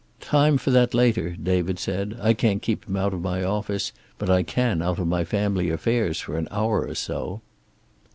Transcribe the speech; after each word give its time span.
"Time 0.19 0.57
for 0.57 0.71
that 0.71 0.95
later," 0.95 1.35
David 1.35 1.77
said. 1.77 2.17
"I 2.19 2.33
can't 2.33 2.63
keep 2.63 2.85
him 2.85 2.95
out 2.97 3.13
of 3.13 3.21
my 3.21 3.43
office, 3.43 3.91
but 4.17 4.31
I 4.31 4.41
can 4.41 4.81
out 4.81 4.97
of 4.97 5.05
my 5.05 5.23
family 5.23 5.69
affairs 5.69 6.19
for 6.19 6.39
an 6.39 6.47
hour 6.49 6.87
or 6.87 6.95
so." 6.95 7.41